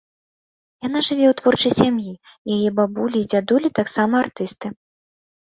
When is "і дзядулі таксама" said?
3.25-4.15